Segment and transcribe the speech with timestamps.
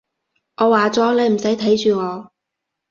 [0.57, 2.31] 我話咗，你唔使睇住我